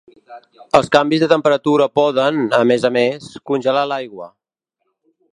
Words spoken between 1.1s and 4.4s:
de temperatura poden, a més a més, congelar l'aigua.